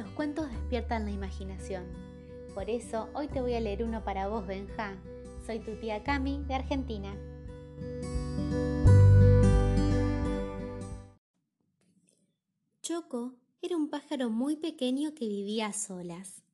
Los 0.00 0.08
cuentos 0.12 0.50
despiertan 0.50 1.04
la 1.04 1.10
imaginación. 1.10 1.84
Por 2.54 2.70
eso 2.70 3.10
hoy 3.12 3.28
te 3.28 3.42
voy 3.42 3.52
a 3.52 3.60
leer 3.60 3.84
uno 3.84 4.02
para 4.02 4.28
vos, 4.28 4.46
Benja. 4.46 4.96
Soy 5.44 5.58
tu 5.58 5.78
tía 5.78 6.02
Cami 6.02 6.42
de 6.44 6.54
Argentina. 6.54 7.14
Choco 12.80 13.34
era 13.60 13.76
un 13.76 13.90
pájaro 13.90 14.30
muy 14.30 14.56
pequeño 14.56 15.12
que 15.12 15.28
vivía 15.28 15.66
a 15.66 15.74
solas. 15.74 16.44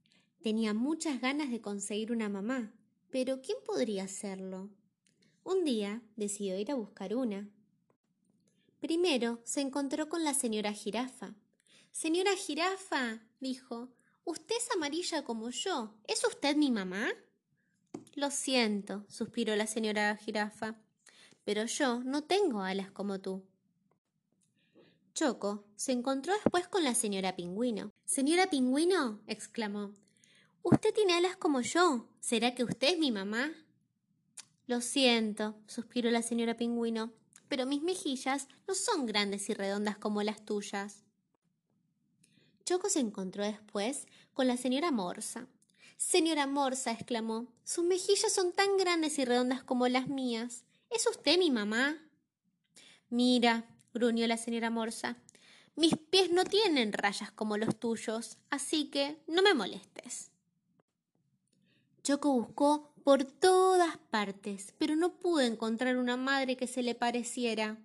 Tenía 0.42 0.74
muchas 0.74 1.20
ganas 1.20 1.48
de 1.48 1.60
conseguir 1.60 2.10
una 2.10 2.28
mamá, 2.28 2.72
pero 3.10 3.42
¿quién 3.42 3.58
podría 3.64 4.02
hacerlo? 4.02 4.70
Un 5.44 5.62
día 5.64 6.02
decidió 6.16 6.58
ir 6.58 6.72
a 6.72 6.74
buscar 6.74 7.14
una. 7.14 7.48
Primero 8.80 9.38
se 9.44 9.60
encontró 9.60 10.08
con 10.08 10.24
la 10.24 10.34
señora 10.34 10.72
jirafa. 10.72 11.36
Señora 11.98 12.36
jirafa, 12.36 13.22
dijo, 13.40 13.88
usted 14.26 14.54
es 14.54 14.68
amarilla 14.76 15.24
como 15.24 15.48
yo. 15.48 15.94
¿Es 16.06 16.26
usted 16.26 16.54
mi 16.54 16.70
mamá? 16.70 17.08
Lo 18.14 18.30
siento, 18.30 19.06
suspiró 19.08 19.56
la 19.56 19.66
señora 19.66 20.14
jirafa, 20.18 20.76
pero 21.46 21.64
yo 21.64 22.04
no 22.04 22.22
tengo 22.22 22.60
alas 22.60 22.90
como 22.90 23.18
tú. 23.22 23.46
Choco 25.14 25.64
se 25.74 25.92
encontró 25.92 26.34
después 26.34 26.68
con 26.68 26.84
la 26.84 26.94
señora 26.94 27.34
Pingüino. 27.34 27.94
Señora 28.04 28.50
Pingüino, 28.50 29.22
exclamó, 29.26 29.94
Usted 30.62 30.92
tiene 30.92 31.14
alas 31.14 31.38
como 31.38 31.62
yo. 31.62 32.10
¿Será 32.20 32.54
que 32.54 32.64
usted 32.64 32.88
es 32.88 32.98
mi 32.98 33.10
mamá? 33.10 33.54
Lo 34.66 34.82
siento, 34.82 35.56
suspiró 35.66 36.10
la 36.10 36.20
señora 36.20 36.58
Pingüino, 36.58 37.14
pero 37.48 37.64
mis 37.64 37.80
mejillas 37.80 38.48
no 38.68 38.74
son 38.74 39.06
grandes 39.06 39.48
y 39.48 39.54
redondas 39.54 39.96
como 39.96 40.22
las 40.22 40.44
tuyas. 40.44 41.05
Choco 42.66 42.90
se 42.90 42.98
encontró 42.98 43.44
después 43.44 44.08
con 44.34 44.48
la 44.48 44.56
señora 44.56 44.90
Morsa. 44.90 45.46
Señora 45.96 46.48
Morsa, 46.48 46.90
exclamó, 46.90 47.46
sus 47.62 47.84
mejillas 47.84 48.32
son 48.32 48.52
tan 48.52 48.76
grandes 48.76 49.20
y 49.20 49.24
redondas 49.24 49.62
como 49.62 49.86
las 49.86 50.08
mías. 50.08 50.64
¿Es 50.90 51.06
usted 51.06 51.38
mi 51.38 51.52
mamá? 51.52 51.96
Mira, 53.08 53.64
gruñó 53.94 54.26
la 54.26 54.36
señora 54.36 54.68
Morsa, 54.68 55.16
mis 55.76 55.96
pies 55.96 56.32
no 56.32 56.42
tienen 56.44 56.92
rayas 56.92 57.30
como 57.30 57.56
los 57.56 57.78
tuyos, 57.78 58.36
así 58.50 58.90
que 58.90 59.22
no 59.28 59.42
me 59.42 59.54
molestes. 59.54 60.32
Choco 62.02 62.32
buscó 62.32 62.92
por 63.04 63.22
todas 63.22 63.96
partes, 64.10 64.74
pero 64.76 64.96
no 64.96 65.20
pudo 65.20 65.42
encontrar 65.42 65.98
una 65.98 66.16
madre 66.16 66.56
que 66.56 66.66
se 66.66 66.82
le 66.82 66.96
pareciera. 66.96 67.78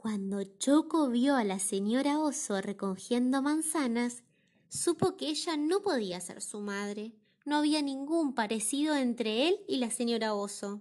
Cuando 0.00 0.42
Choco 0.44 1.10
vio 1.10 1.36
a 1.36 1.44
la 1.44 1.58
señora 1.58 2.20
Oso 2.20 2.62
recogiendo 2.62 3.42
manzanas, 3.42 4.22
supo 4.70 5.18
que 5.18 5.28
ella 5.28 5.58
no 5.58 5.82
podía 5.82 6.18
ser 6.22 6.40
su 6.40 6.60
madre. 6.60 7.12
No 7.44 7.56
había 7.56 7.82
ningún 7.82 8.34
parecido 8.34 8.94
entre 8.94 9.46
él 9.46 9.60
y 9.68 9.76
la 9.76 9.90
señora 9.90 10.32
Oso. 10.32 10.80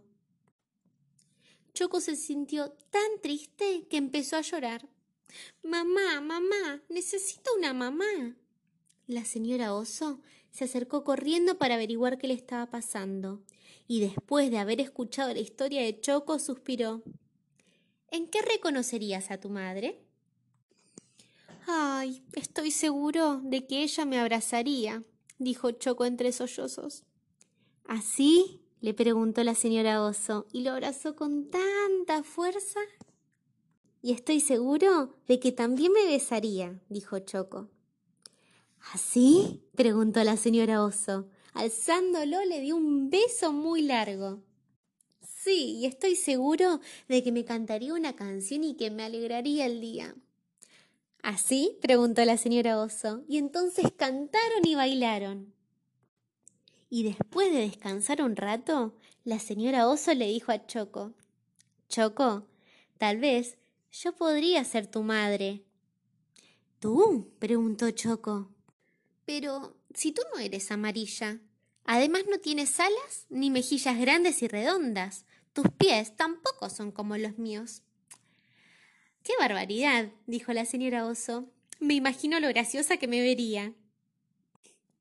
Choco 1.73 1.99
se 1.99 2.15
sintió 2.15 2.71
tan 2.91 3.19
triste 3.21 3.87
que 3.89 3.97
empezó 3.97 4.37
a 4.37 4.41
llorar. 4.41 4.87
Mamá, 5.63 6.21
mamá, 6.21 6.81
necesito 6.87 7.51
una 7.57 7.73
mamá. 7.73 8.37
La 9.05 9.25
señora 9.25 9.73
Oso 9.73 10.21
se 10.49 10.63
acercó 10.63 11.03
corriendo 11.03 11.57
para 11.57 11.75
averiguar 11.75 12.19
qué 12.19 12.29
le 12.29 12.35
estaba 12.35 12.67
pasando, 12.67 13.43
y 13.85 13.99
después 13.99 14.49
de 14.49 14.59
haber 14.59 14.79
escuchado 14.79 15.33
la 15.33 15.41
historia 15.41 15.81
de 15.81 15.99
Choco, 15.99 16.39
suspiró. 16.39 17.03
¿En 18.11 18.27
qué 18.27 18.41
reconocerías 18.41 19.31
a 19.31 19.39
tu 19.39 19.49
madre? 19.49 20.03
Ay, 21.67 22.23
estoy 22.33 22.71
seguro 22.71 23.41
de 23.43 23.67
que 23.67 23.83
ella 23.83 24.05
me 24.05 24.19
abrazaría, 24.19 25.03
dijo 25.37 25.71
Choco 25.71 26.05
entre 26.05 26.31
sollozos. 26.31 27.03
¿Así? 27.85 28.61
le 28.81 28.93
preguntó 28.93 29.43
la 29.43 29.55
señora 29.55 30.03
Oso, 30.03 30.47
y 30.53 30.61
lo 30.61 30.71
abrazó 30.71 31.15
con 31.15 31.49
tanta 31.49 32.23
fuerza. 32.23 32.79
Y 34.01 34.13
estoy 34.13 34.39
seguro 34.39 35.15
de 35.27 35.39
que 35.39 35.51
también 35.51 35.91
me 35.91 36.05
besaría, 36.05 36.79
dijo 36.87 37.19
Choco. 37.19 37.69
¿Así? 38.93 39.61
preguntó 39.75 40.23
la 40.23 40.37
señora 40.37 40.83
Oso. 40.83 41.27
Alzándolo 41.53 42.43
le 42.45 42.61
dio 42.61 42.77
un 42.77 43.09
beso 43.09 43.51
muy 43.51 43.81
largo. 43.81 44.41
Sí, 45.41 45.77
y 45.77 45.85
estoy 45.85 46.17
seguro 46.17 46.81
de 47.07 47.23
que 47.23 47.31
me 47.31 47.45
cantaría 47.45 47.93
una 47.93 48.13
canción 48.13 48.65
y 48.65 48.75
que 48.75 48.91
me 48.91 49.03
alegraría 49.03 49.67
el 49.67 49.79
día. 49.79 50.13
¿Así? 51.23 51.77
preguntó 51.81 52.25
la 52.25 52.35
señora 52.35 52.77
Oso, 52.77 53.23
y 53.25 53.37
entonces 53.37 53.85
cantaron 53.95 54.65
y 54.65 54.75
bailaron. 54.75 55.53
Y 56.89 57.03
después 57.03 57.53
de 57.53 57.59
descansar 57.59 58.21
un 58.21 58.35
rato, 58.35 58.97
la 59.23 59.39
señora 59.39 59.87
Oso 59.87 60.13
le 60.13 60.27
dijo 60.27 60.51
a 60.51 60.65
Choco, 60.65 61.13
Choco, 61.87 62.45
tal 62.97 63.19
vez 63.19 63.57
yo 63.93 64.13
podría 64.13 64.65
ser 64.65 64.87
tu 64.87 65.03
madre. 65.03 65.63
¿Tú? 66.79 67.31
preguntó 67.39 67.89
Choco. 67.91 68.51
Pero 69.23 69.77
si 69.93 70.11
tú 70.11 70.21
no 70.33 70.41
eres 70.41 70.69
amarilla, 70.69 71.39
además 71.85 72.23
no 72.29 72.39
tienes 72.39 72.77
alas 72.81 73.25
ni 73.29 73.49
mejillas 73.49 73.97
grandes 73.97 74.43
y 74.43 74.49
redondas, 74.49 75.25
tus 75.53 75.69
pies 75.77 76.15
tampoco 76.15 76.69
son 76.69 76.91
como 76.91 77.17
los 77.17 77.37
míos. 77.37 77.81
¡Qué 79.23 79.33
barbaridad! 79.39 80.11
dijo 80.27 80.53
la 80.53 80.65
señora 80.65 81.05
Oso. 81.05 81.51
Me 81.79 81.93
imagino 81.93 82.39
lo 82.39 82.47
graciosa 82.47 82.97
que 82.97 83.07
me 83.07 83.21
vería. 83.21 83.73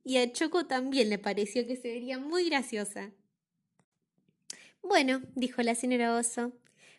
Y 0.05 0.19
a 0.19 0.33
Choco 0.33 0.67
también 0.67 1.11
le 1.11 1.19
pareció 1.19 1.67
que 1.67 1.77
se 1.77 1.89
vería 1.89 2.19
muy 2.19 2.49
graciosa. 2.49 3.11
Bueno, 4.83 5.23
dijo 5.35 5.63
la 5.63 5.75
señora 5.75 6.17
Oso, 6.17 6.53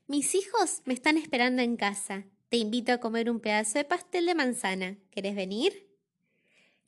mis 0.07 0.35
hijos 0.35 0.81
me 0.85 0.93
están 0.93 1.17
esperando 1.17 1.61
en 1.61 1.75
casa. 1.75 2.25
Te 2.49 2.57
invito 2.57 2.91
a 2.91 2.99
comer 2.99 3.29
un 3.29 3.39
pedazo 3.39 3.77
de 3.77 3.85
pastel 3.85 4.25
de 4.25 4.35
manzana. 4.35 4.97
¿Querés 5.11 5.35
venir? 5.35 5.87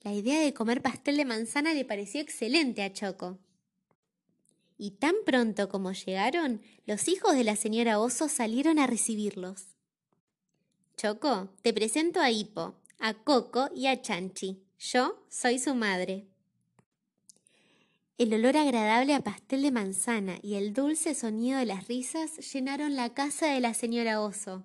La 0.01 0.11
idea 0.11 0.41
de 0.41 0.53
comer 0.53 0.81
pastel 0.81 1.17
de 1.17 1.25
manzana 1.25 1.73
le 1.73 1.85
pareció 1.85 2.19
excelente 2.19 2.81
a 2.81 2.91
Choco. 2.91 3.37
Y 4.83 4.89
tan 4.89 5.13
pronto 5.27 5.69
como 5.69 5.91
llegaron, 5.91 6.59
los 6.87 7.07
hijos 7.07 7.35
de 7.35 7.43
la 7.43 7.55
señora 7.55 7.99
Oso 7.99 8.27
salieron 8.27 8.79
a 8.79 8.87
recibirlos. 8.87 9.67
Choco, 10.97 11.49
te 11.61 11.71
presento 11.71 12.19
a 12.19 12.31
Hipo, 12.31 12.73
a 12.97 13.13
Coco 13.13 13.69
y 13.75 13.85
a 13.85 14.01
Chanchi. 14.01 14.63
Yo 14.79 15.23
soy 15.29 15.59
su 15.59 15.75
madre. 15.75 16.25
El 18.17 18.33
olor 18.33 18.57
agradable 18.57 19.13
a 19.13 19.23
pastel 19.23 19.61
de 19.61 19.69
manzana 19.69 20.39
y 20.41 20.55
el 20.55 20.73
dulce 20.73 21.13
sonido 21.13 21.59
de 21.59 21.67
las 21.67 21.87
risas 21.87 22.51
llenaron 22.51 22.95
la 22.95 23.13
casa 23.13 23.53
de 23.53 23.59
la 23.59 23.75
señora 23.75 24.19
Oso. 24.19 24.63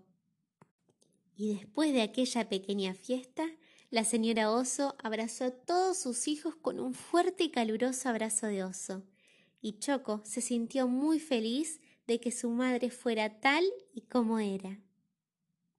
Y 1.36 1.52
después 1.56 1.92
de 1.92 2.00
aquella 2.00 2.48
pequeña 2.48 2.94
fiesta, 2.94 3.44
la 3.90 4.04
señora 4.04 4.50
Oso 4.50 4.96
abrazó 4.98 5.44
a 5.44 5.50
todos 5.50 5.98
sus 5.98 6.26
hijos 6.26 6.56
con 6.56 6.80
un 6.80 6.94
fuerte 6.94 7.44
y 7.44 7.50
caluroso 7.50 8.08
abrazo 8.08 8.46
de 8.46 8.64
oso 8.64 9.02
y 9.60 9.78
Choco 9.78 10.22
se 10.24 10.40
sintió 10.40 10.88
muy 10.88 11.18
feliz 11.20 11.80
de 12.06 12.20
que 12.20 12.32
su 12.32 12.50
madre 12.50 12.90
fuera 12.90 13.40
tal 13.40 13.64
y 13.92 14.02
como 14.02 14.38
era. 14.38 14.80